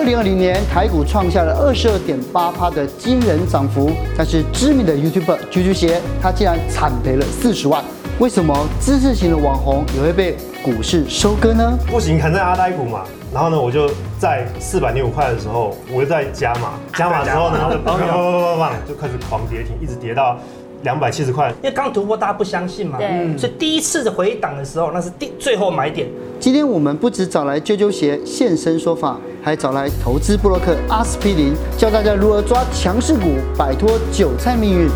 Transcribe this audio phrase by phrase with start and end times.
[0.00, 7.84] 二零二零年台股创下了二十二点八趴的惊人涨幅，但是知名的 YouTuber 啾啾鞋，他竟然惨赔了四十万。
[8.18, 11.78] 为什么知识型的网红也会被股市收割呢？
[11.86, 13.04] 不行，砍在阿呆股嘛。
[13.30, 20.38] 然后呢，我就在四百零五块的时候，我就在加码，加码之后呢，然后就砰砰砰砰就开始狂跌停，一直跌到。
[20.82, 26.08] 两百七十块，因为刚突破，大家不相信嘛，对，所以第一次的回档的时候，那是第最后买点。
[26.38, 34.88] 今天我们不止找来啾啾鞋现身说法，还找来投资布洛克阿司匹林，教大家如何抓强势股，摆脱韭菜命运。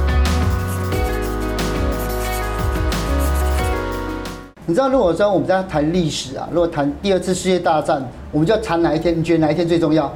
[4.67, 9.19] 你知道，如果说我们在谈历史啊，如果谈第二次世界大战，我们就要谈哪一天？
[9.19, 10.13] 你觉得哪一天最重要？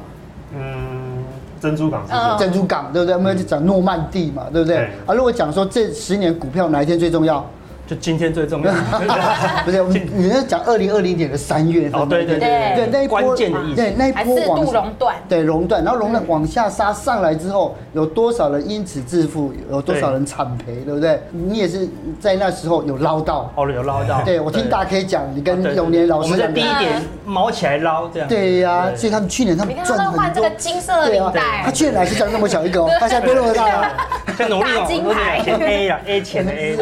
[1.59, 3.15] 珍珠港是珍珠港，对不对？
[3.15, 4.77] 我们就讲诺曼底嘛，对不对？
[5.07, 7.43] 啊，如果讲说这十年股票哪一天最重要？
[7.89, 8.71] 就今天最重要，
[9.65, 9.83] 不是？
[10.13, 19.51] 你在讲二零二零年的三月哦，对对对对，那一波关键的意思，对那一波往度熔断，对熔断，然后熔断往下杀上来之后，有多少人因此致富？
[19.71, 20.75] 有多少人惨赔？
[20.85, 21.19] 对不对？
[21.31, 24.21] 你也是在那时候有捞到，哦，有捞到。
[24.21, 28.29] 对，我听大 K 讲，你跟永年老师，我们在低点毛起来捞这样。
[28.29, 30.21] 对呀，所以他们去年他们赚很多。
[30.21, 33.89] 换这个金色的领带，他去年还是长那么小一个哦，他现在变那么大了。
[34.37, 36.77] 在努力哦，金牌 A 呀，A 钱的 A，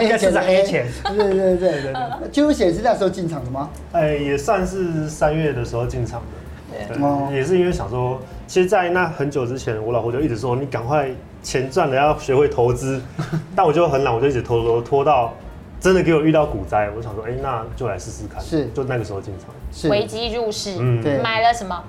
[0.00, 0.86] 应该 是在 A 钱。
[1.04, 1.92] 对对对对，
[2.32, 3.70] 啾鞋是那时候进场的吗？
[3.92, 6.26] 哎，也算是三月的时候进场的。
[6.88, 11.08] 对，也是因为想说，其实，在那很久之前，我老婆就一直说，你赶快
[11.40, 13.00] 钱赚了要学会投资。
[13.54, 15.32] 但我就很懒，我就一直拖拖拖到
[15.78, 18.42] 真的给我遇到股灾，我想说，哎，那就来试试看。
[18.42, 19.50] 是，就那个时候进场。
[19.70, 20.76] 是，危机入市。
[20.80, 21.80] 嗯，买了什么？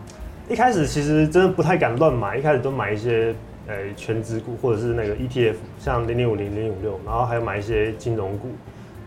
[0.48, 3.34] 一开始其实真的不太敢乱买，一开始都买一些
[3.68, 8.50] 呃权值股或者是那个 ETF，像零零五零零五六，然后还有买一些金融股。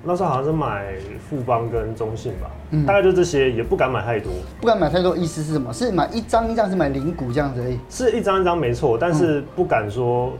[0.04, 0.94] 那时候好像是买
[1.28, 4.32] 富邦跟中信吧，嗯，大概就这些，也不敢买太多。
[4.60, 5.72] 不敢买太多，意思是什么？
[5.72, 7.78] 是买一张一张，是买零股这样子而已。
[7.90, 10.32] 是一张一张没错，但是不敢说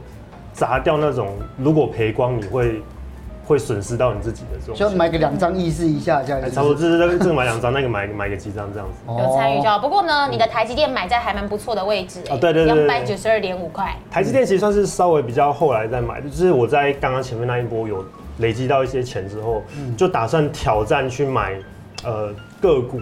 [0.53, 2.81] 砸掉那种，如果赔光你会
[3.49, 4.75] 会损失到你自己的这种。
[4.75, 6.51] 就买个两张意思一下这样子。
[6.51, 8.95] 差不多，就是这个这个买两张，那个买买个几张这样子。
[9.07, 13.93] 有参与到，不过呢，你的台积电买在还蛮不错的位置，啊，对对对，两百九十二点五块。
[14.11, 18.05] 台积电其实算是稍微比较后来再买的，就是我在刚刚前面那一波有。
[18.39, 19.61] 累积到一些钱之后，
[19.97, 21.59] 就打算挑战去买
[22.05, 22.97] 呃个股。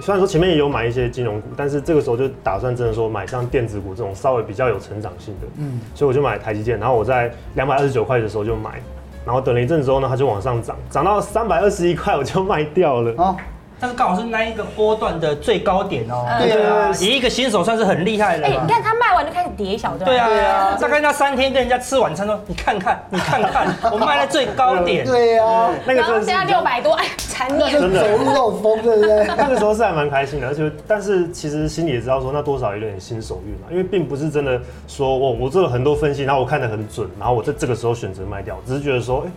[0.00, 5.46] 虽然说前面也有买一些金融股，但是这个时候就打算真的说买像电子股这种稍微比较有成长性的。
[5.58, 8.80] 嗯，所以我就买台积电，然后我在两百二十九块的时候就买，
[9.28, 13.36] 然后等了一阵之后呢，它就往上涨，涨到三百二十一块我就卖掉了。
[13.80, 16.26] 但是刚好是那一个波段的最高点哦。
[16.38, 18.46] 对啊，以一个新手算是很厉害的。
[18.46, 20.04] 哎，你看他卖完就开始跌一小段。
[20.04, 25.06] 对啊，大概那三天跟人家吃晚餐说，你看看，你看看， 我卖在最高点。
[25.06, 27.70] 对啊，那个现在六百多，哎，惨烈。
[27.70, 29.26] 真的走路都有风，对不对？
[29.36, 39.30] 那个时候是还蛮开心的，而且但是其实心里也知道说，那多少有点新手运嘛，因为并不是真的说我我做了很多分析，然后我看得很准，然后我在这个时候选择卖掉，只是觉得说，哎。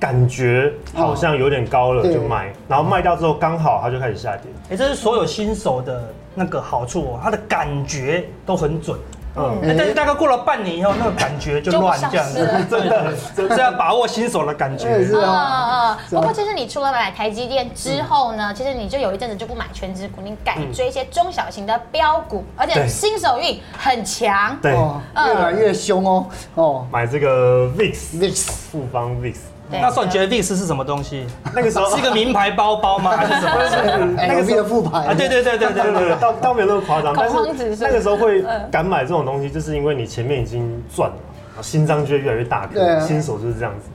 [0.00, 4.50] 感觉好像有点高了，就卖，然后卖掉之后刚好它就开始下跌。
[4.70, 6.02] 哎，这是所有新手的
[6.34, 8.98] 那个好处哦，它的感觉都很准。
[9.36, 12.44] 嗯，但是大概过了半年以后，那个感觉就乱这样子。
[12.68, 15.04] 真的，真的要把握新手的感觉。
[15.04, 24.58] 是啊，不过其实你除了买台积电之后呢，其实你就有一阵子就不买全职股，你改追一些中小型的标股，而且新手运很强。
[24.60, 26.26] 对，越来越凶哦。
[26.56, 29.36] 哦，买这个 VIX，VIX 富邦 VIX。
[29.70, 31.26] 那时候你觉得 VIX 是什么东西？
[31.54, 33.10] 那个时候是一个名牌包包吗？
[33.16, 34.14] 还是什么？
[34.16, 35.14] 那个是个副牌啊？
[35.14, 37.14] 对对对对对对，倒倒没有那么夸张。
[37.16, 37.36] 但是
[37.80, 43.00] 那个时候会敢买这种东西，就是因为你前面已经赚了，心脏就会越来越大颗。
[43.00, 43.88] 新手就是这样子。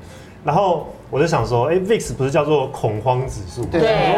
[0.44, 3.66] 然后我就想说，哎，VIX 不是叫做恐慌指数？
[3.66, 4.16] 对。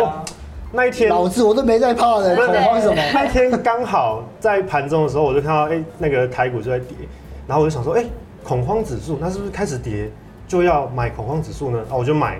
[0.69, 3.01] 那一天老子我都没在怕的，恐慌什么？
[3.13, 6.89] 那一天刚好在盘中的时候，我就看到哎，那个台股就在跌，
[7.47, 8.03] 然后我就想说，哎，
[8.43, 10.11] 恐慌指数，那是不是开始跌？
[10.47, 12.39] 就要买恐慌指数呢，啊，我就买，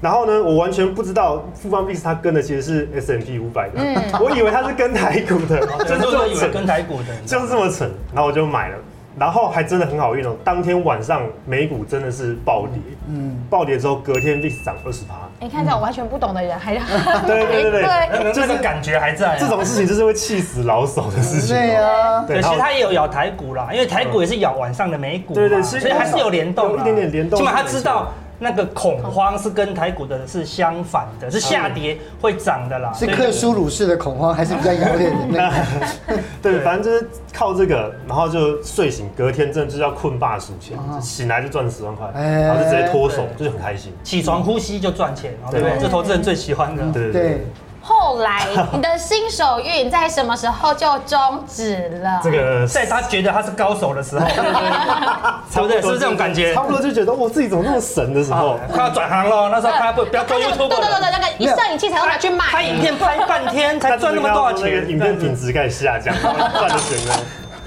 [0.00, 8.76] 然后呢，我完全不知道富邦 VIX 它跟的其实是 S M P 五百的，嗯、 我以为它是跟台股的， 就是这么蠢，跟台股的，就是这么蠢，然后我就买了，
[9.18, 16.82] 然后还真的很好运哦，当天晚上美股真的是暴跌，嗯，暴跌之后隔天 VIX 涨二十趴，你看这种完全不懂的人还要，
[17.26, 28.12] 对对对对，就是感觉还在，这种事情就是会气死老手的事情，对啊，对，其实他也有咬台股啦，因为台股也是咬晚上的美股，对对，所以还是有联动，有一点点联动，起码他知道。
[28.38, 32.92] 那个恐慌是跟台股的是相反的，是下跌会涨的啦。
[32.92, 36.22] 是克苏鲁式的恐慌，还是比较遥远的 那个？
[36.40, 43.92] 对，反正就是靠这个，然后就睡醒，隔天真的就要困霸数钱，醒来就赚十万块，然后就直接脱手，就是很开心。
[44.02, 45.78] 起床呼吸就赚钱，对不对？
[45.80, 46.82] 这投资人最喜欢的。
[46.92, 47.46] 对对。
[47.88, 52.20] 后来你的新手运在什么时候就终止了？
[52.22, 55.80] 这个在他觉得他是高手的时候， 对不对？
[55.80, 56.52] 是不是这种感觉？
[56.54, 59.48] 差不多就觉得我自己怎么那么神的时候，快要转行了。
[59.48, 67.14] 那时候他不不要做 YouTube，对对对对，那个一摄影器材要拿去买，拍影片拍半天才赚那么多少钱，影片品质开始下降， 赚的钱呢？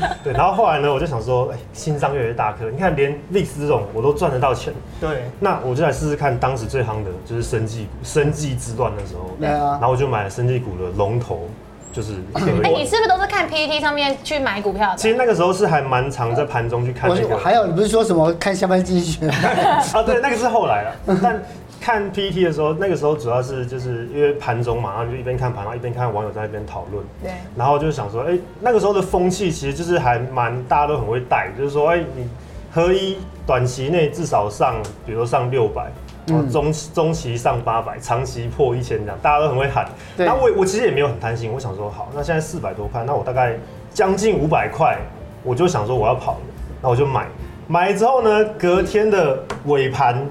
[0.23, 2.69] 对，然后后来呢，我就想说，哎，心脏越来越大颗。
[2.69, 4.73] 你看，连 VIX 这种我都赚得到钱。
[4.99, 9.35] 对，那我就来试试看，当时最夯的就是生技股，生技之乱的时候。
[9.39, 9.77] 对啊。
[9.79, 11.47] 然后我就买了生技股的龙头，
[11.91, 12.13] 就是。
[12.33, 14.97] 哎，你是不是都是看 PTT 上面去买股票的？
[14.97, 17.37] 其实那个时候是还蛮常在盘中去看这个。
[17.37, 19.27] 还有，你不是说什么看下班经济学？
[19.29, 21.41] 啊，对，那个是后来了， 但。
[21.81, 27.03] 看 PTT 的时候，那个时候主要是就是因为盘中嘛，然后就一边看盘，然后一边看网友在那边讨论。
[27.23, 27.31] 对。
[27.57, 32.29] 然后就想说，哎，那个时候的风气其实就是还蛮大家都很会带，就是说，哎，你
[32.71, 33.17] 合一
[33.47, 34.75] 短期内至少上，
[35.07, 35.91] 比如说上六百，
[36.27, 39.89] 然后中中期上八百，长期破一千这样，大家都很会喊。
[40.15, 40.27] 对。
[40.27, 43.57] 那我我其实也没有很贪心，我想说，好，那现在四百多块，那我大概
[43.91, 44.99] 将近五百块，
[45.43, 46.37] 我就想说我要跑，
[46.79, 47.25] 那我就买，
[47.67, 50.23] 买之后呢，隔天的尾盘。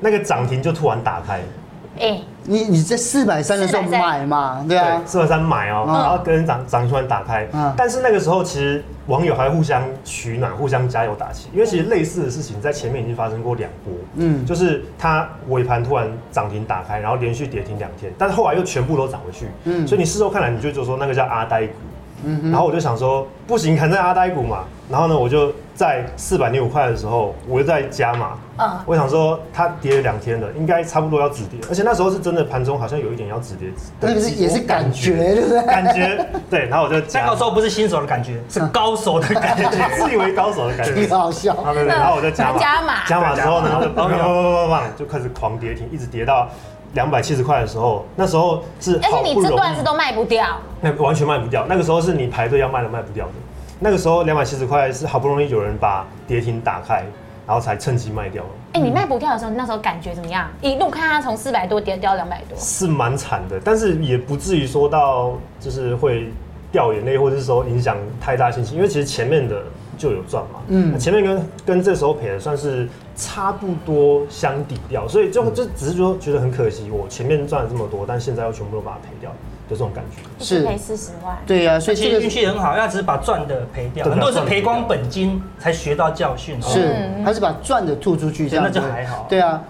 [0.00, 1.40] 那个涨停就突然打开，
[2.00, 21.74] 哎，你你在四百三的时候买嘛，对啊，四百三买哦，然后跟涨涨停突然打开，但是那个时候其实网友还互相取暖，互相加油打气，因为其实类似的事情在前面已经发生过两波，嗯，就是它尾盘突然涨停打开，然后连续跌停两天，但是后来又全部都涨回去，嗯，所以你事后看来你就就说那个叫阿呆股，
[22.24, 25.52] 嗯，然后我就想说不行，砍在阿呆股嘛，然后呢我就。
[25.74, 28.38] 在四百零五块的时候，我又在加码。
[28.58, 33.68] 嗯，我想说它跌了两天了，应该差不多要止跌，而且那时候是真的盘中好像有一点要止跌。
[34.00, 35.62] 那个是也是感觉，对不对？
[35.62, 37.22] 感觉 对，然后我就加。
[37.22, 41.54] 那个时候不是新手的感觉，是高手的感觉，自以为高手的感觉，挺好笑。
[41.72, 46.46] 对对，然后我就加码，加码，加码之后呢，就砰砰砰砰就开始狂跌停，一直跌到
[46.92, 50.44] 两百七十块的时候，那时候是而且你这段是都卖不掉，
[50.82, 51.64] 那完全卖不掉。
[51.66, 53.32] 那个时候是你排队要卖都卖不掉的。
[53.82, 57.02] 那个时候两百七十块是好不容易有人把跌停打开，
[57.46, 58.50] 然后才趁机卖掉了。
[58.74, 60.48] 哎，你卖不掉的时候，那时候感觉怎么样？
[60.60, 66.30] 一路看它从四百多跌掉两百多，是蛮惨的，但是也不至于说到就是会
[66.70, 69.62] 掉眼泪，或者是说影响太大信心情，因为其实前面的
[69.96, 70.60] 就有赚嘛。
[70.68, 72.86] 嗯，前面跟跟这时候赔的算是
[73.16, 79.32] 差不多相抵掉，所以就就只是说觉得很可惜，我前面赚了这么多，但现在要全部都把它赔掉。
[79.70, 89.62] 就这种感觉，是赔四十万，对呀、啊，所以这个运气很好，要只是把赚的赔掉，很多是赔光本金才学到教训，是，还是把赚的吐出去，这样那就还好，对啊。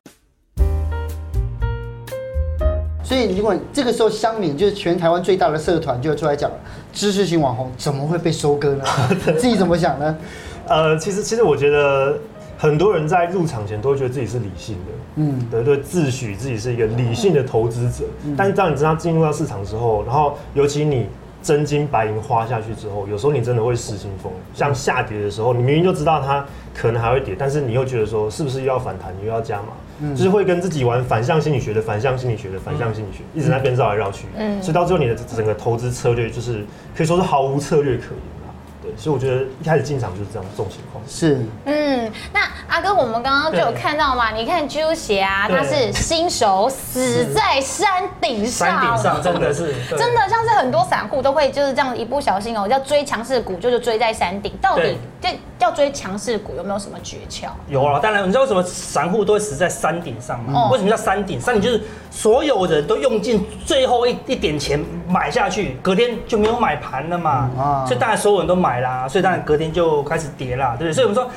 [3.04, 6.56] 所以如果这个时候乡民就是全台湾最大的社团就出来讲了，
[6.94, 8.84] 知识型网红怎么会被收割呢？
[9.36, 10.16] 自己怎么想呢？
[10.66, 12.16] 呃，其实其实我觉得。
[12.60, 18.04] 很多人在入场前都会觉得自己是理性的，嗯，对对，自诩自己是一个理性的投资者。
[18.26, 21.06] 嗯、但是当你知道进入到市场之后，然后尤其你
[21.42, 24.30] 真金白银花下去之后，有时候你真的会失心疯。
[24.52, 29.68] 像下跌的时候，你明明就知道它可能还会跌，但是你又觉得说是不是又要反弹，你又要加码，
[30.00, 34.26] 嗯、就是会跟自己玩反向心理学的反向心理学的反向心理学，嗯、一直在那边绕来绕去。
[34.36, 36.62] 嗯，所以到最后你的整个投资策略就是
[36.94, 38.39] 可以说是毫无策略可言。
[38.96, 41.02] 所以我觉得一开始进场就是这样这种情况。
[41.06, 55.28] 是，嗯，那阿哥，我们刚刚就有看到嘛，你看啾鞋啊，他是新手死在山顶上，山顶上真的是， 真的像是很多散户都会就是这样一不小心哦，要追强势股就是追在山顶，到底这
[55.58, 57.48] 要追强势股有没有什么诀窍？
[57.68, 60.68] 有啊，当然，你知道为什么散户都会死在山顶上吗？
[60.70, 61.40] 为什么叫山顶？
[61.40, 68.88] 山顶就是所有人都用尽最后一一点钱买下去，隔天就没有买盘了嘛，啊所以当然所有人都买了。
[68.88, 70.92] 啊，所以当然隔天就开始跌啦，对不对？
[70.92, 71.30] 所以我们说，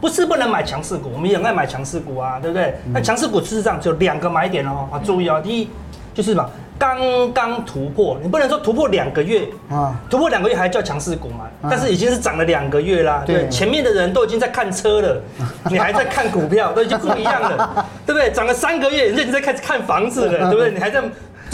[0.00, 2.74] 不是不能买强势股，我们也很爱买强势股啊，对不对？
[2.92, 5.70] 那强势股事实上就两个买点哦，啊，注意哦，第一
[6.12, 6.48] 就是嘛，
[6.78, 11.46] 刚刚突破，你不能说突破两个月啊，突破两个月还叫强势股嘛？
[11.70, 15.22] 但是已经是涨了两个月啦，对，前面的人都已经在看车了，
[15.70, 18.30] 你还在看股票，都已经不一样了，对不对？
[18.30, 20.70] 涨了三个月，人家已经在开始看房子了，对不对？
[20.70, 21.02] 你还在。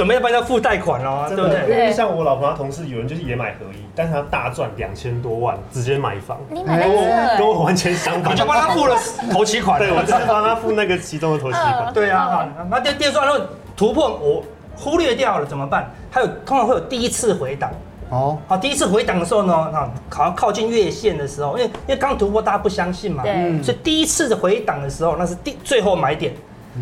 [0.00, 1.60] 准备要帮他付贷款哦，对不对？
[1.68, 6.38] 因为像我老婆她同事有人就是也买合一，但是他大赚两千多万，直接买房。
[6.48, 8.96] 你买的跟我完全相反，你就帮他付了
[9.30, 9.78] 头期款。
[9.78, 11.92] 对，我就是帮他付那个其中的头期款。
[11.92, 13.42] 对啊，那第第二段
[13.76, 14.42] 突破我
[14.74, 15.90] 忽略掉了怎么办？
[16.10, 17.70] 还有通常会有第一次回档
[18.08, 18.38] 哦。
[18.48, 26.32] 好，第一次回档的时候呢，啊，靠靠近月线的时候，因为因为刚突破大家不相信嘛，对，所以第一次的回档的时候，那是第最后买点。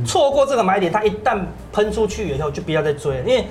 [0.06, 1.38] 错过这个买点，它一旦
[1.72, 3.46] 喷出去以后，就不要再追了，因为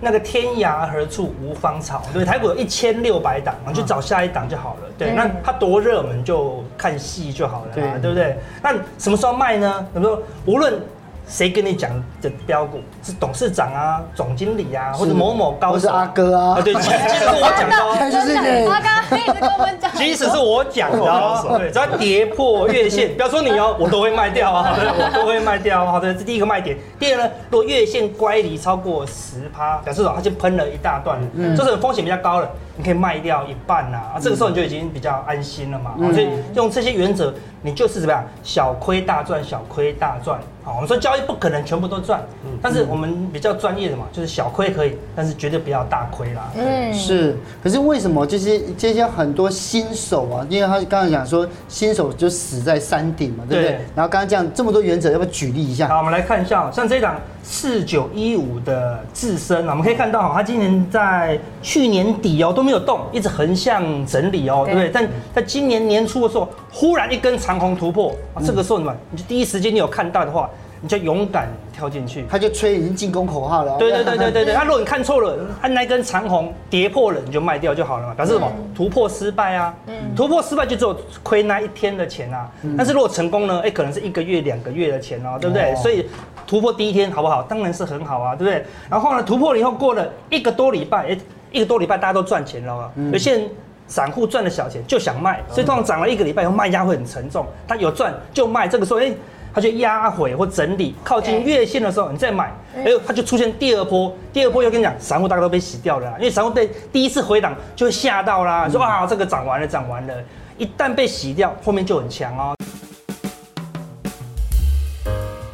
[0.00, 2.02] 那个天涯何处无芳草。
[2.12, 4.88] 对，台股有一千六百档，你去找下一档就好了。
[4.98, 8.36] 对，那它多热门就看戏就好了，对，对不对？
[8.62, 9.86] 那什么时候卖呢？
[9.94, 10.22] 怎么说？
[10.44, 10.80] 无论
[11.26, 16.60] 谁跟你讲的标股是董事长啊、总经理啊，或者某某高手，是阿哥啊？
[16.62, 18.66] 对，其实是我讲的，就是你。
[18.66, 25.86] 阿哥，你一直跟我们讲，即使是我讲的，对，只要跌破月线，不要说你哦，我都会卖掉啊，对，我都会卖掉。
[25.86, 26.76] 好的，这是第一个卖点。
[26.98, 35.94] 第二呢，如果月线乖离超过十趴，表示说它就喷了一大段，嗯，就是风险比较高了，你可以卖掉一半呐，啊，这个时候你就已经比较安心了嘛。
[36.12, 40.38] 所以用这些原则，你就是怎么样，小亏大赚，小亏大赚。
[40.64, 42.22] 好，我们说交易不可能全部都赚，
[42.62, 46.52] 但是我们比较专业的嘛，就是小亏可以，但是绝对不要大亏啦。
[46.56, 47.36] 嗯，是。
[47.60, 50.46] 可是为什么就是这些很多新手啊？
[50.48, 53.72] 因为他刚才讲说新手就死在山顶嘛，对不对？
[53.72, 55.88] 对，然后刚刚这样这么多原则，要不要举例一下？
[55.88, 64.90] 好，我们来看一下，像这档四九一五的自身啊，我们可以看到哈，它今年在去年底哦都没有动，一直横向整理哦，对不对？
[64.92, 70.48] 但在今年年初的时候，忽然一根长虹突破啊，这个时候你们你就第一时间你有看到的话。
[70.84, 73.78] 你就勇敢跳进去，他就吹已经进攻口号了。
[73.78, 78.50] 对对对对对对，他 如果你看错了，他那根长虹跌破了，你就卖掉就好了嘛，表示什么？
[78.74, 79.72] 突破失败啊，
[80.16, 82.50] 突破失败就只有亏那一天的钱啊。
[82.76, 83.60] 但是如果成功呢？
[83.64, 85.72] 哎，可能是一个月、两个月的钱哦，对不对？
[85.76, 86.04] 所以
[86.48, 87.44] 突破第一天好不好？
[87.44, 88.64] 当然是很好啊，对不对？
[88.90, 91.18] 然后呢，突破了以后过了一个多礼拜，哎，
[91.52, 92.90] 一个多礼拜大家都赚钱了啊。
[93.12, 93.50] 有些人
[93.86, 97.46] 散户赚了小钱就想卖，所以通常涨了一个礼拜以后卖压会很沉重。
[97.68, 99.12] 他有赚就卖，这个时候哎。
[99.54, 110.14] 它就压回或整理，靠近月线的时候，你再买，哎呦，它就出现第二波，第二波又跟你讲，散户大概都被洗掉了，因为散户被第一次回档就会吓到啦，说啊这个涨完了，涨完了，
[110.56, 112.56] 一旦被洗掉，后面就很强哦。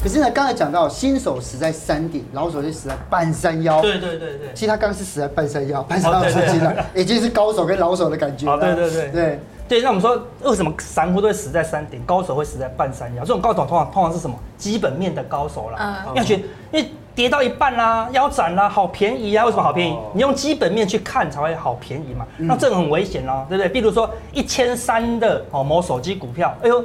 [0.03, 3.81] 可是呢，刚才讲到新手死在山顶，老手就死在半山腰。
[3.83, 8.61] 对对对对，其实他刚是死在半山腰，半山腰出现了， 已经是高手跟老手的感觉了。
[8.61, 9.41] 对对对对。
[9.69, 13.21] 对，那我们说为什么散户都会死在山顶，高手会死在半山腰？
[13.21, 14.35] 这种高手通常通常是什么？
[14.57, 16.05] 基本面的高手啦。
[16.07, 16.15] 嗯。
[16.15, 19.45] 要觉得，因为跌到一半啦、啊，腰斩啦，好便宜啊！
[19.45, 19.99] 为什么好便宜？
[20.15, 22.25] 你用基本面去看才会好便宜嘛。
[22.39, 23.69] 那这个很危险哦，对不对？
[23.69, 26.83] 比如说一千三的哦某手机股票，哎呦，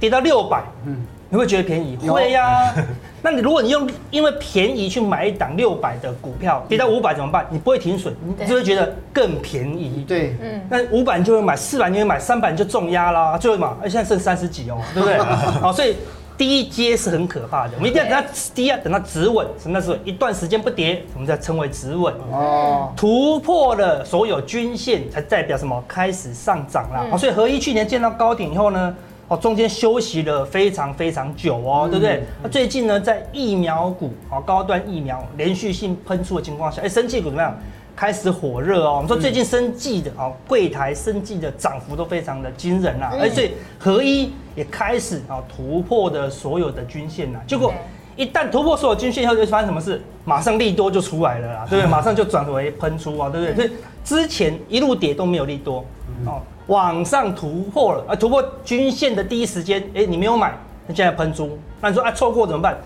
[0.00, 1.04] 跌到六百，嗯。
[1.34, 1.98] 你会觉得便宜？
[2.08, 2.74] 会呀、啊。
[3.20, 7.44] 那你如果你用因为便宜去买一档六百的股票，跌到五百怎么办？
[7.50, 10.04] 你不会停损，你就会觉得更便宜。
[10.06, 10.60] 对，嗯。
[10.70, 13.66] 那五百你就会买，四百你会买，三百你就重压啦，就会买。
[13.82, 15.18] 哎，现在剩三十几哦，对不对？
[15.18, 15.96] 好， 所以
[16.38, 18.24] 第一阶是很可怕的，我们一定要等它
[18.54, 22.14] 低啊等它止稳，什么是一段时间不跌，我们才称为止稳。
[22.30, 22.92] 哦。
[22.94, 25.82] 突破了所有均线，才代表什么？
[25.88, 27.06] 开始上涨啦。
[27.10, 28.94] 好，所以合一去年见到高点以后呢？
[29.28, 32.22] 哦，中间休息了非常非常久哦，对不对？
[32.42, 37.56] 那最近呢，在疫苗股啊，高端疫苗连续性喷出的情况下，哎，生技股怎么样？
[37.96, 38.94] 开始火热哦。
[38.96, 47.40] 我们说最近生技的哦，柜台生技的涨幅都非常的惊人啊，而且合一也开始啊突破的所有的均线啊。
[47.46, 47.72] 结果
[48.16, 50.02] 一旦突破所有均线以后，就发生什么事？
[50.24, 51.90] 马上利多就出来了啦，对不对？
[51.90, 53.54] 马上就转为喷出啊，对不对？
[53.54, 53.70] 所以
[54.04, 55.84] 之前一路跌都没有利多
[56.26, 56.42] 哦。
[56.66, 60.52] 往上突破了，啊，突破均线的第一时间，哎、你没有买，
[60.86, 62.76] 那现在喷出，那你说啊，错过怎么办？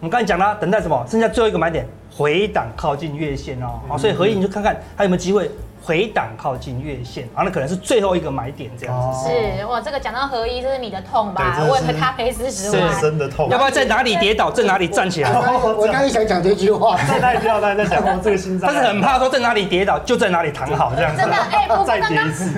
[0.00, 1.04] 我们刚才讲了，等待什么？
[1.08, 5.50] 剩下最后一个买点，回档靠近月线哦，好，所以合影你就看看还有没有机会。
[5.88, 9.30] 回档靠近月线，啊，那可能是最后一个买点这样子。
[9.30, 11.56] 是哇，这个讲到合一，这是你的痛吧？
[11.62, 13.48] 为了咖啡四十万，真的痛。
[13.48, 15.30] 要不要在哪里跌倒，在哪里站起来？
[15.30, 18.70] 我刚才想讲这句话，在哪里跌倒，在讲这个心脏。
[18.70, 21.22] 但是很怕说在哪里跌倒，就在哪里躺好这样子。
[21.22, 22.12] 真的，哎，不过刚刚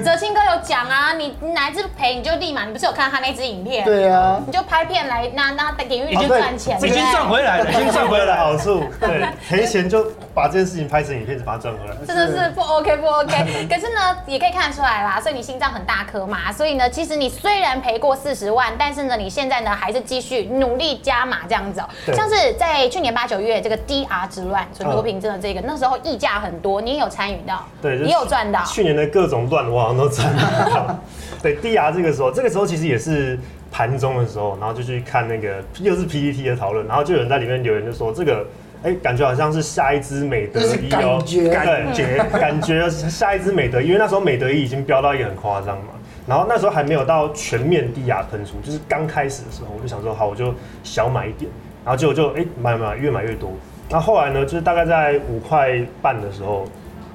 [0.04, 3.84] 哲清哥有讲啊，你哪一支赔你就立马，你不是有看他那支影片？
[3.84, 8.82] 对啊，你就拍片来拿拿点阅率就赚钱，已经赚回来了，已经赚回来了好处。
[8.98, 11.94] 对， 赔钱就把这件事情拍成影片，就把它赚回来。
[12.06, 14.00] 真的是不 OK 不 OK， 可是呢。
[14.26, 21.88] 也可以看得出来啦，所以你心脏很大颗嘛，所以呢，其实你虽然赔过四十万，但是呢，你现在呢还是继续努力加码这样子哦。
[22.12, 28.62] 像是在去年八九月这个 DR 之乱，存托凭证的这个，那时候溢价很多，你也有参与到，对，你有赚到。
[28.64, 30.96] 去年的各种乱，我好像都赚到。
[31.42, 33.38] 对，DR 这个时候，这个时候其实也是
[33.72, 38.46] 盘中的时候，然后就去看那个又是 PPT 的讨论，然后就有人在里面留言就说这个。
[38.82, 41.22] 哎，感觉好像是下一支美德一哦，
[41.52, 42.24] 感觉。
[42.32, 45.92] 感觉下一支美德，因为那时候美德一已经飙到一个很夸张嘛，
[46.26, 51.50] 然后那时候还没有到全面低压喷出，就是刚开始的时候，我就想说好，我就小买一点，
[51.84, 53.52] 然后结果就哎买买越买越多，
[53.90, 56.64] 那后后来呢，就是大概在五块半的时候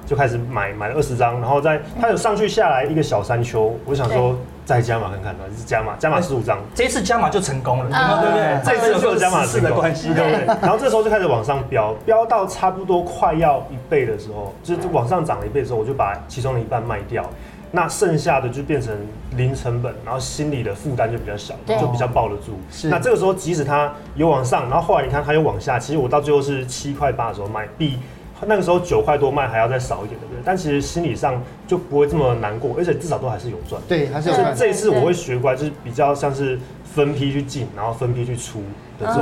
[0.06, 4.38] 就开始买买了二十张，然后在它有上去下来一个小山丘，我就想说。
[4.66, 8.60] 再加码看看，是加码，加码十五张，这一次加码就成功了，对不对？
[8.64, 10.44] 这次就加码成功的关系，对不对？
[10.60, 17.24] 然后这时候就开始往上飙，飙到差不多快要一倍的时候，就是往上涨了一倍的时候，我就把其中的一半卖掉，
[17.70, 18.92] 那剩下的就变成
[19.36, 22.58] 零成本，然后心理的负担就比较小，就比较抱得住。
[22.88, 28.00] 那这个时候即使它有往上，然后后来你看它又往下，其实我到最后是七块八的时候卖，比
[28.46, 30.42] 那个时候九块多卖还要再少一点，对不对？
[30.44, 33.80] 但其实心理上就不会这么难过，而且至少都还是有赚。
[33.88, 34.54] 对，还是有赚。
[34.54, 36.58] 这一次我会学乖，就是比较像是
[36.94, 38.62] 分批去进，然后分批去出。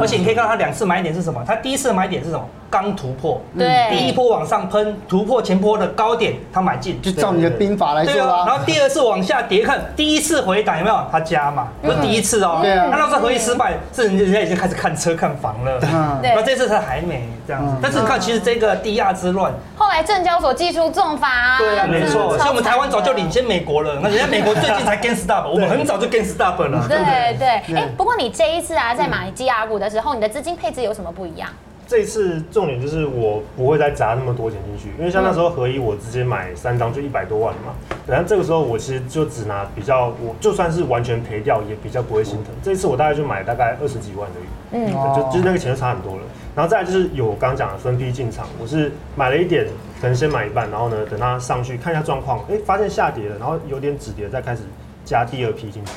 [0.01, 1.43] 而且你可以看到他两次买点是什么？
[1.45, 2.49] 他第一次的买点是什么？
[2.71, 8.45] 刚突破，对，第一波往上喷，突破前波的高点，他买进，就照你的兵法来做啦。
[8.47, 11.01] 然后第二次往下跌，看第一次回档有没有？
[11.11, 12.61] 他加嘛，不是第一次哦。
[12.63, 12.89] 对啊。
[12.91, 15.79] 那那时候合一失败，是人家已经开始看车看房了。
[15.83, 16.21] 嗯。
[16.23, 17.77] 那这次他还没这样子。
[17.81, 21.59] 但是你看，其实这个低价之乱，后来证交所祭出重罚啊。
[21.59, 22.37] 对啊，没错。
[22.37, 24.01] 所以我们台湾早就领先美国了。
[24.03, 26.87] 那人家美国最近才 gain stop，我们很早就 gain stop 了。
[26.89, 27.63] 对对。
[27.73, 31.49] 哎，不过你这一次啊，在买 GR 股的时候，你的资金配置有什么不一样？
[31.87, 37.75] 这一次重点就是我不会再砸那么多钱进去，因为像那时候合一我直接买三张就一百多万嘛，
[38.07, 42.47] 然后这个时候我其实就只拿比较，我就算是完全赔掉也比较不会心疼。
[42.63, 46.23] 这一次我大概就买大概二十几万而已，嗯，就就是那个钱就差很多了。
[46.57, 49.67] 然后再来就是有我刚刚讲的分批进场，我是买了一点，
[50.01, 54.63] 可能先买一半，然后呢等它上去看一下状况，哎，发现下跌了，然后有点止跌，再开始
[55.05, 55.93] 加第二批进去。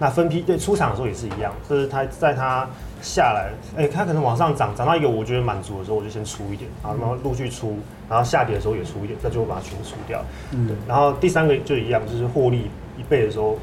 [0.00, 2.66] 那分批对出场的时候也是一样，就是它在它。
[3.02, 7.78] 下来，哎、欸，它可能往上涨，涨到一个我觉得满足的时候，我就先出一点，然后然后陆续出，
[8.10, 10.22] 然后下跌的时候也出一点，再就会把它全部出掉。
[10.50, 10.76] 嗯，对。
[10.86, 13.56] 然后第三个就一样，就是获利一倍的时候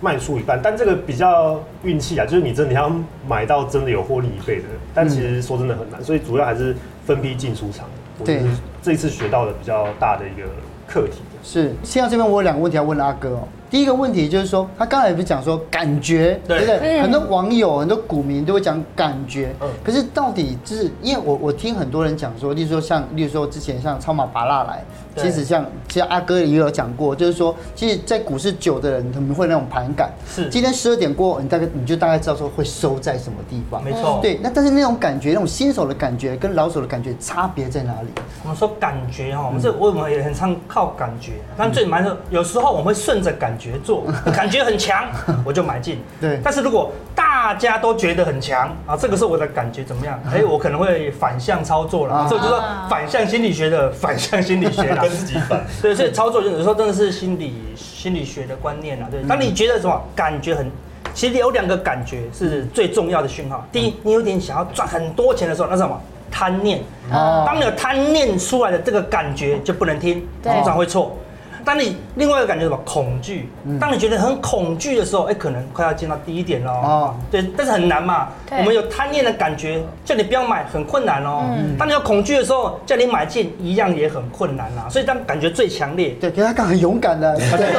[0.00, 2.90] 卖出一半，但这个比较运气啊，就是你真的要
[3.28, 4.64] 买到真的有获利一倍的，
[4.94, 7.84] 但其实说真的很难，所以主要还是分批进出场。
[8.18, 8.46] 我觉得
[8.80, 10.48] 这一次学到的比较大的一个
[10.86, 11.20] 课题。
[11.42, 13.48] 是，现在这边我有两个问题要问阿哥哦。
[13.70, 17.02] 第一个问题就是说，他刚才不是讲说感觉，对不对？
[17.02, 24.82] 很多网友、很多股民都会讲感觉，可是到底就是因为我我听很多人讲说，例如说像，例如说之前像超马拔拉来，
[25.16, 30.10] 其实像其实阿哥也有讲过，就是说，其实，在股市久的人，他们会那种盘感。
[30.26, 33.82] 是，今天十二点过后，你大概你就大概知道说会收在什么地方。
[33.84, 34.18] 没错。
[34.22, 38.08] 对，那但是那种感觉，那种新手的感觉跟老手的感觉差别在哪里？
[38.44, 45.04] 我们说感觉哈，我们这我们也很常靠感觉，但最难的有时候我们会顺着感觉做，感觉很强，
[45.44, 46.00] 我就买进。
[46.20, 46.40] 对。
[46.42, 50.18] 但是如果大家都觉得很强啊，这个时候我的感觉怎么样？
[50.32, 52.26] 哎，我可能会反向操作了。
[52.30, 55.64] 这就是说反向心理学的 反向心理学， 跟自己反。
[55.82, 59.08] 对，所以操作有时候真的是心理心理学的观念啊。
[59.10, 60.70] 对，当你觉得什么感觉很，
[61.14, 63.66] 其实有两个感觉是最重要的讯号。
[63.72, 66.00] 第一，你有点想要赚很多钱的时候，那是什么？
[66.30, 66.80] 贪念。
[67.10, 67.44] 哦。
[67.46, 71.16] 当你有贪念出来的这个感觉就不能听，通常会错。
[71.64, 73.48] 当你另外一个感觉什么恐惧？
[73.80, 76.72] 当你觉得很恐惧的时候，哎，可能快要见到低点喽。
[76.72, 78.28] 哦，对，但是很难嘛。
[78.50, 81.44] 我们有贪念的感觉，叫你不要买，很困难哦。
[81.78, 84.82] 当你有恐惧的时候，叫你买进，一样也很困难呐。
[84.90, 87.72] 所以当感觉最强烈，对，给他刚很勇敢的，对，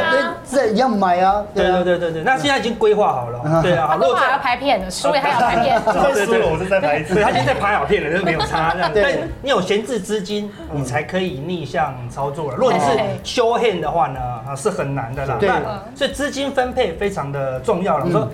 [0.50, 1.44] 这一样买啊。
[1.54, 3.62] 对对对对对，那现在已经规划好了。
[3.62, 5.82] 对啊，如果还要拍片，输了还要拍片。
[6.26, 8.92] 输了我是在拍，对，他已经在拍好片了，就是没有差 这样。
[8.94, 12.58] 但你有闲置资金，你才可以逆向操作了。
[12.58, 12.86] 如果你是
[13.24, 15.38] show hand 的话呢，啊，是很难的啦。
[15.40, 15.50] 对，
[15.96, 18.06] 所以资金分配非常的重要了。
[18.06, 18.28] 我说，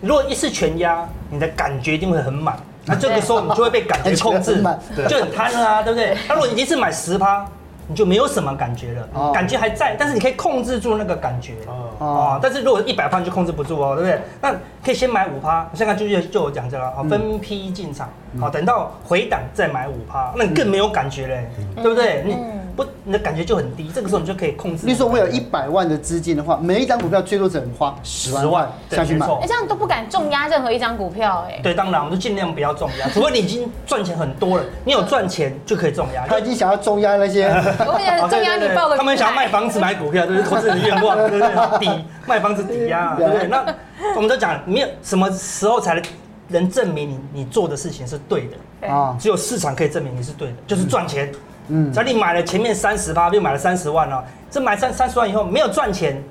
[0.00, 4.62] 如果一次全压，你的感觉一定会很满，那这个时候你就会被感觉控制，
[5.08, 6.16] 就很贪了啊， 对不对？
[6.28, 7.44] 那如果你一次买十趴，
[7.88, 11.54] 你就没有什么感觉了，感觉还在，但是你可以控制住那个感觉。
[11.98, 14.20] 哦，但是如果一百趴你就控制不住哦，对不对？
[14.40, 14.52] 那
[14.84, 18.08] 可以先买五趴，现在就就有讲这个，好，分批进场，
[18.40, 22.22] 好，等到回档再买五趴，那你更没有感觉嘞，对不对？
[22.26, 22.36] 你。
[22.74, 24.86] 不，你的感觉就很低，这个时候你就可以控制。
[24.86, 29.26] 比如说我有一百万的资金的话，每一张股票最多只能花十万下去买。
[29.26, 31.60] 哎，这样都不敢重压任何一张股票，哎。
[31.62, 36.26] 对，当然我们就尽量不要重压，除非你已经赚钱很多了， 你有赚钱就可以重压。
[36.26, 37.44] 他已经想要重压那些，
[37.84, 38.96] 我想重压你报的。
[38.96, 41.50] 他们想要卖房子买股票，这是投资人的愿望，对不对？
[41.78, 43.48] 抵卖房子抵押，对不对？
[43.48, 43.66] 那
[44.16, 46.02] 我们都讲，没有什么时候才能
[46.70, 49.16] 证明你你做的事情是对的啊？
[49.18, 51.32] 只有市场可以证明你是对的，就是赚钱。
[51.68, 54.22] 嗯，只要你买了前面三十趴，又买了三十万哦。
[54.50, 56.22] 这买三三十万以后没有赚钱，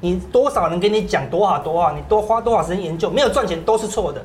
[0.00, 4.24] 你多少人跟你讲多少多少，你多花多少时间研究，没有赚钱都是错的。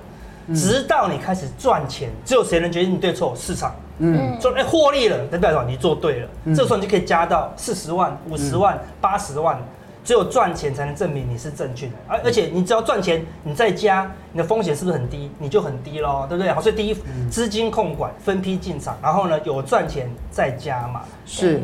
[0.55, 3.33] 直到你开始赚钱，只有谁能决定你对错？
[3.35, 3.73] 市场。
[3.97, 6.27] 嗯，说哎获利了，代表你做对了。
[6.55, 9.59] 这时候你就可以加到四十万、五十万、八十万。
[10.03, 15.29] 只有赚钱才能证明你是正确的，而而且你只要赚钱，你再加，你的风险是不是很低？
[15.37, 16.51] 你就很低喽，对不对？
[16.51, 16.95] 好，所以第一，
[17.29, 21.01] 资金控管，分批进场，然后呢，有赚钱再加嘛。
[21.25, 21.61] 是。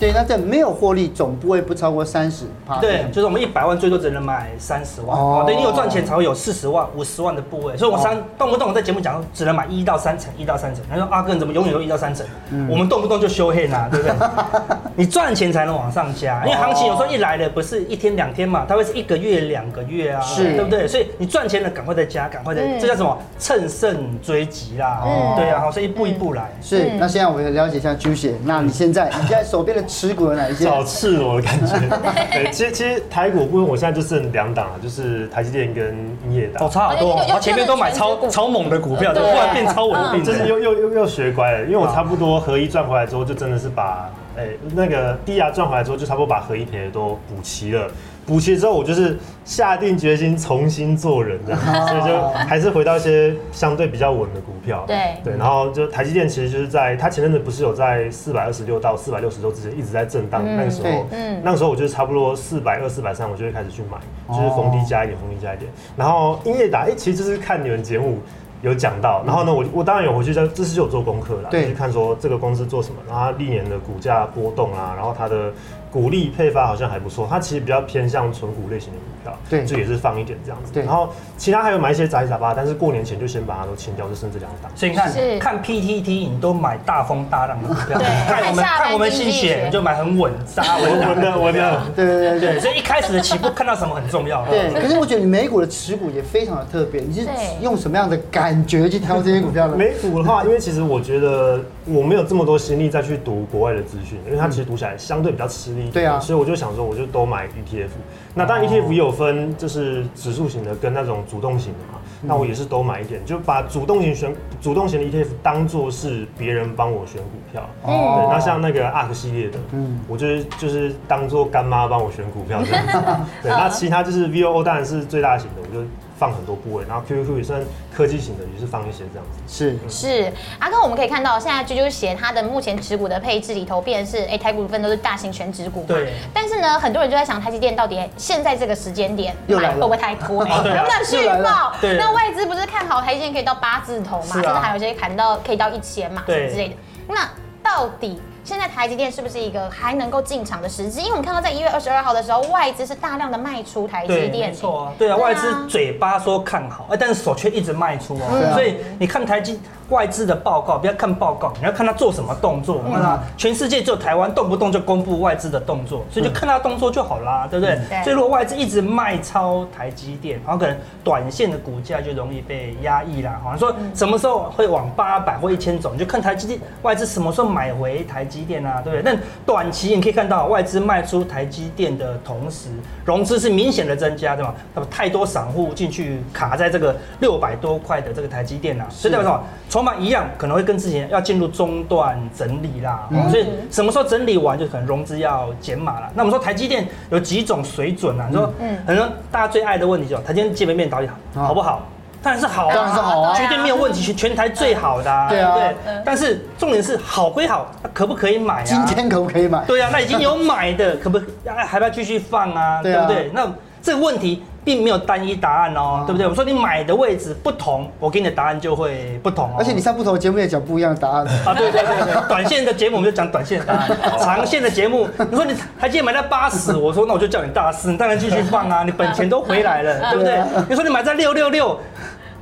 [0.00, 2.78] 对，那这没有获利，总部位不超过三十趴。
[2.78, 5.16] 对，就是我们一百万最多只能买三十万。
[5.16, 7.76] 哦，对，你有赚钱才会有四十万、五十万的部位。
[7.76, 10.82] 所以我三动不动我在节目讲，只能买一到三成，一到三成。
[10.88, 12.26] 他说阿哥你怎么永远都一到三成？
[12.50, 14.16] 嗯、我们动不动就修黑呐，对不对？
[14.96, 20.88] 你赚钱才能往上加，因为行情有时候一来了不是一天两天嘛，它会是一个月、两个月啊，是对不对？
[20.88, 23.18] 所以你赚钱了赶快再加，赶快再，嗯、这叫什么？
[23.38, 25.02] 乘胜追击啦。
[25.04, 26.50] 哦，对啊，好，所以一步一步来。
[26.62, 30.68] 是，那现在我们了解一下居姐，那你现在你现在手边的持股有哪一些？
[30.68, 31.74] 好赤裸的感觉。
[32.32, 36.64] 对，其实其实台股部分我现在就剩两档了，就是台积电跟英业达。
[36.64, 37.16] 哦，差好多。
[37.34, 41.64] 我前面都买超超猛的股票，就突然变超稳定，就是又又又又学乖了。
[41.64, 47.90] 因为我差不多合一赚回来之后，就真的是把哎那个低压赚回来之后，就差不多把合一赔的都补齐了。
[48.26, 54.84] 补齐之后，我就是下定决心重新做人，这样，所以就还是回到一些相对比较稳的股票。
[54.86, 63.98] 对对，然后就台积电，其实就是在它前阵子不是有在四百二十六到四百六十周之间一直在震荡，那个时候，嗯，那个时候我就差不多四百二、四百三，我就会开始去买，
[64.32, 65.68] 就是逢低加一点，逢低加一点。
[65.96, 68.18] 然后英业达，哎，其实就是看你们节目
[68.62, 75.52] 有讲到，然后呢，我我当然有回去在这次就有做功课啦，对，去看说这个公司做什么，然后它历年的股价波动啊，然后它的。
[75.90, 80.72] 股利配发好像还不错，它其实比较偏向存股类型的股票，对，就也是放一点这样子。
[80.72, 84.70] 对，然后其他还有买一些杂七杂八，但是过年前就先把它都清掉，就剩这两档。
[84.76, 91.82] 所以你看，看 PTT 你都买大风大浪的股票，看我们看我们心血你就买很稳扎稳的稳的。
[91.96, 94.46] 对对对对，所以一开始的起步看到什么很重要。
[94.46, 97.26] 对，可是我觉得你美股的持股也非常的特别，你是
[97.60, 99.76] 用什么样的感觉去挑这些股票呢？
[99.76, 101.60] 美股的话，因为其实我觉得
[101.92, 105.90] 我没有这么多心力再去读国外的资讯，因为它其实读起来相对比较吃力。
[105.90, 106.60] 对啊，所以我就。
[106.60, 107.88] 想说我就都买 ETF，
[108.34, 111.98] 那当然 ETF 也有分，就是指数型的跟那种主动型的嘛。
[112.20, 117.66] 那我也是都买一点，就把主动型选主动型的 ETF 当做是别人帮我选股票。
[117.82, 118.18] 哦。
[118.18, 122.98] 对，那像那个 ARK 系列的，嗯，我就是就是当做干妈帮我选股票这样子。
[123.42, 125.82] 对，那其他就是 VOO 当然是最大型的，我就。
[126.20, 127.62] 放很多部位，然后 QQQ 也算
[127.96, 129.40] 科技型的，也是放一些这样子。
[129.48, 135.86] 是是，阿哥，我们可以看到，现在啾啾鞋它的目前持股的配置里头，变成是哎台股份都是大型全持股嘛。
[135.88, 136.12] 对。
[136.34, 140.44] 但是呢，很多人就在想，台积电到底现在这个时间点买会不会太多？
[140.44, 141.72] 能不能续报？
[141.80, 141.96] 对。
[141.96, 144.34] 那外资不是看好台积电可以到八字头嘛？
[144.34, 146.74] 甚至还有些砍到可以到一千嘛，什么之类的。
[147.08, 147.26] 那
[147.62, 148.20] 到底？
[148.44, 151.00] 现在台积电是不是一个还能够进场的时机？
[151.00, 154.50] 因为我们看到在一月二十二号的时候，外资是大量的卖出台积电。
[154.50, 158.52] 没错啊，对啊，外资嘴巴说看好，哎，但是手却一直卖出哦。
[158.54, 159.60] 所以你看台积。
[159.90, 162.80] 外资的报告，不要看报告，你要看他做什么动作。
[162.90, 167.74] 那、嗯、全世界只有台湾动不动就公布外资的动作，所以就看他动作就好啦，对不对？
[167.90, 173.40] 嗯、所以如果外资一直卖超台积电，然后可能短线的股价就容易被压抑啦。
[173.42, 179.02] 好像说什么时候会往八百或一千走，你就看台积电外资什么时候买回台积电啊，对不对？
[179.02, 182.68] 但短期你可以看到外资卖出台积电的同时，
[183.04, 184.54] 融资是明显的增加，对吧？
[184.72, 189.28] 那么太多散户进去卡在这个六百多块的这个台积电啊，所以代表
[189.68, 189.79] 什么？
[189.80, 196.10] 筹码一样，可能会跟之前要进入中段整理啦，嗯、所以什么时候整理完，就可能融资要减码了。
[196.14, 198.26] 那我们说台积电有几种水准啊？
[198.28, 201.80] 你说，嗯，可能大家最爱的问题就是台积电基本面到底好好不好？
[202.22, 205.74] 当然是好，当然是好啊，绝对没有问题，全全台最好的，对啊，对。
[206.04, 208.64] 但是重点是好归好，可不可以买啊？
[208.66, 209.64] 今天可不可以买？
[209.64, 212.82] 对啊，那已经有买的， 可不还还要继续放啊？
[212.82, 213.30] 对不对？
[213.32, 214.42] 那这个问题。
[214.64, 216.26] 并没有单一答案哦，对不对？
[216.26, 219.54] 我说你买的位置不同，我给你的答案就会不同哦。
[219.58, 222.14] 而且你上不同的节目也讲不一样的答案啊，对对对对。
[222.28, 230.42] 短线的节目我们就讲短线的答案， 长线的节目，你说你台积电买在八十，我说那我就叫你大师，你当然继续放啊， 你本钱都回来了，对不对？
[230.68, 231.78] 你说你买在六六六，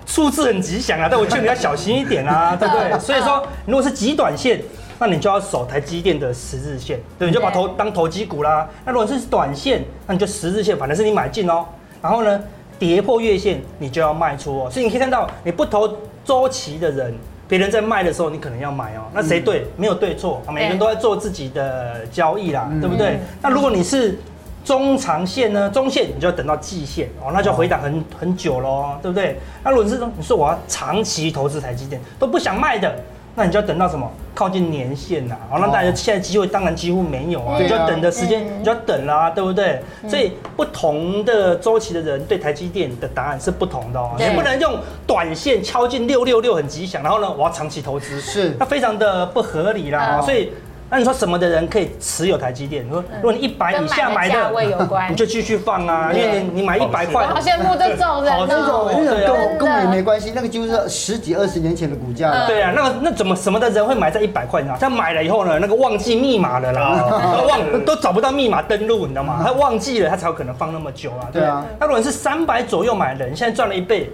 [0.07, 2.99] 数字很吉祥啊，但我劝你要小心一点啊，对不对？
[2.99, 4.61] 所以说，如果是极短线，
[4.99, 8.69] 那你就要守台积电的十日线，对，你就把投当投机股啦。
[8.85, 11.65] 那如果是短线，那你就十日线，反正是你买进哦。
[12.01, 12.41] 然后呢，
[12.79, 14.71] 跌破月线你就要卖出哦。
[14.71, 17.15] 所以你可以看到，你不投周期的人，
[17.49, 19.03] 别人在卖的时候，你可能要买哦。
[19.13, 19.67] 那谁对？
[19.77, 23.19] 没有对错，每个人都在做自己的交易啦，对不对？
[23.43, 24.19] 那如果你是
[24.65, 25.71] 中长线呢？
[25.71, 29.39] 中线你就要等到季线哦，那就回档很很久喽，对不对？
[29.65, 32.95] 那如果是说，你说我要长期投资台积电，都不想卖的。
[33.39, 34.11] 那你就要等到什么？
[34.35, 39.81] 靠近年限呐，好，那大家现在机会当然几乎没有啊，你就要等的时间，你就要等啦，对不对？
[40.09, 50.21] 所以不同的周期的人对台积电的答案是不同的哦，你不能用短线敲进六六六很吉祥，然后呢，我要长期投资，是，那非常的不合理啦。
[50.21, 50.53] 所以
[50.91, 52.85] 那你说什么的人可以持有台积电？
[52.87, 62.47] 你说如果你一百以下买的，价位有关，你就继续放啊，因为你你买一百块，好羡慕这种人这种那种跟我跟我也没关系，那个就是十几二十年前的股价了。
[62.47, 64.75] 对啊，那个那怎么什么的人会买在一百块呢？
[64.81, 67.05] 他买了以后呢，那个忘记密码了啦，
[67.47, 69.43] 忘都找不到密码登录，你知道吗？
[69.45, 71.29] 他忘记了，他才有可能放那么久啊。
[71.31, 74.11] 对啊，那如果是三百左右买的人，现在赚了一倍，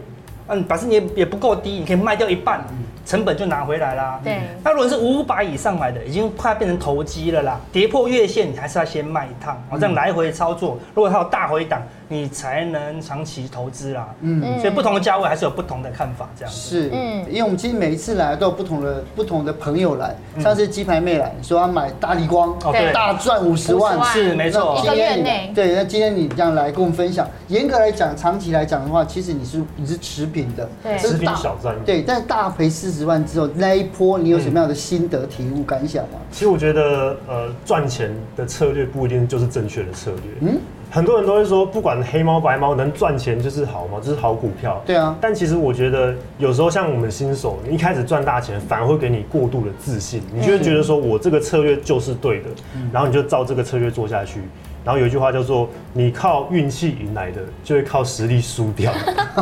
[0.49, 2.65] 嗯，反正你也也不够低，你可以卖掉一半。
[3.07, 4.19] 成本就拿回来啦。
[4.25, 7.61] 对，那如果是五百以上买的，已经快变成投机了啦。
[7.71, 10.79] 跌破月线，你还是要先卖一趟，哦，这样来回操作。
[10.95, 14.15] 如果它有大回档，你才能长期投资啦。
[14.21, 16.91] 嗯，所以不同的价位还是有不同的看法，这样是。
[16.93, 24.81] 嗯，因为我们其实每一次来都有不同的不同的朋友来，上次鸡排妹来说要买大力光，哦对，大赚五十万，是没错。
[24.83, 25.53] 一个月内。
[25.55, 31.75] 对，那今天你这样来跟我们分享，严格来讲，长期来讲的话，其实你是你是持平的，对，持平小赚。
[31.85, 36.19] 对，但大赔四十万之后，那一波你有什么样的心得体悟感想吗？
[36.31, 40.51] 其实我觉得，呃，赚钱的策略不一定就是正确的策略。
[40.53, 40.59] 嗯，
[40.91, 44.81] 很多人都会说，不管黑猫白猫，能赚钱就是好嘛，就是好股票。
[44.87, 45.17] 对啊。
[45.21, 52.49] 但其实我觉得，有时候像我们新手，你一开始赚大钱，反而会给你过度的自信，你就会觉得说我这个策略就是对的，
[52.93, 54.41] 然后你就照这个策略做下去。
[54.85, 58.93] 然后有一句话叫做“你靠运气赢来的，就会靠实力输掉”。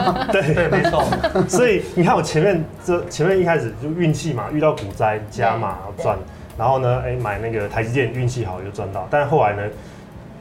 [0.31, 1.05] 对，没错。
[1.49, 6.17] 所以你看我前面这前面一开始就运气嘛，遇到股灾加码赚，
[6.57, 9.63] 然后呢，哎买那个台积电运气好就赚到，但后来呢，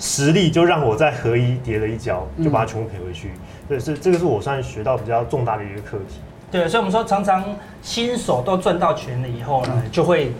[0.02, 3.32] 实力就让我在合一跌了一跤，就把它全部赔回去。
[3.70, 6.20] 对，是这个是我算学到比较重大的一个课题。
[6.52, 7.42] 对，所以我们说常常
[7.82, 10.34] 新手都赚到钱了以后呢，就会。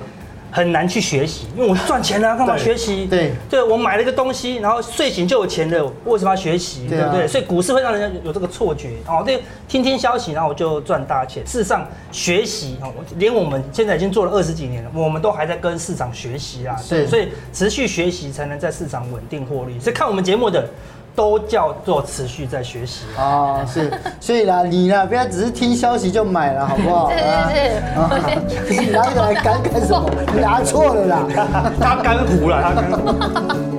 [0.52, 3.06] 很难去学习，因为我赚钱了，干嘛学习？
[3.06, 6.88] 对，对我买了一个东西，然后睡醒就有钱了，为什么要学习？
[6.88, 7.28] 对不对？
[7.28, 9.24] 所以股市会让人家有这个错觉哦。
[9.26, 11.44] 对，听听消息，然后我就赚大钱。
[11.46, 16.76] 事实上，学习哦，连我们现在已经做了二十几年了，我们都还在跟市场学习啊。
[16.90, 19.80] 对，所以持续学习才能在市场稳定获利。
[19.80, 20.68] 所以看我们节目的。
[21.16, 27.12] 都叫做持续在学习啊，是，所以啦，你啦，不要只是听消息就买了，好不好？
[27.12, 27.18] 是
[28.68, 30.10] 是是， 你拿这个来干干什么？
[30.34, 31.26] 你拿错了啦，
[31.80, 33.71] 他干糊了，他干糊。